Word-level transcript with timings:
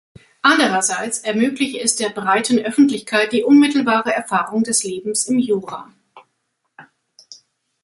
Anderseits 0.41 1.19
ermögliche 1.19 1.79
es 1.79 1.95
„der 1.95 2.09
breiten 2.09 2.57
Öffentlichkeit 2.57 3.33
die 3.33 3.43
unmittelbare 3.43 4.11
Erfahrung 4.11 4.63
des 4.63 4.83
Lebens 4.83 5.27
im 5.27 5.37
Jura“. 5.37 5.93